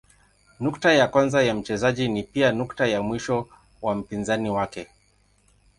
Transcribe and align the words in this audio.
Nukta 0.59 0.93
ya 0.93 1.07
kwanza 1.07 1.43
ya 1.43 1.55
mchezaji 1.55 2.07
ni 2.07 2.23
pia 2.23 2.51
nukta 2.51 2.87
ya 2.87 3.01
mwisho 3.01 3.47
wa 3.81 3.95
mpinzani 3.95 4.49
wake. 4.49 4.87